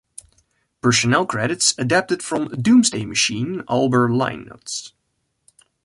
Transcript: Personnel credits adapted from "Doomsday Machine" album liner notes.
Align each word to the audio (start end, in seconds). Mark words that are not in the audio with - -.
Personnel 0.81 1.27
credits 1.27 1.75
adapted 1.77 2.23
from 2.23 2.47
"Doomsday 2.59 3.05
Machine" 3.05 3.61
album 3.69 4.17
liner 4.17 4.45
notes. 4.45 4.93